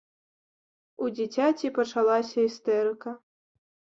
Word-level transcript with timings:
У 1.07 1.09
дзіцяці 1.19 1.71
пачалася 1.77 2.37
істэрыка. 2.49 3.09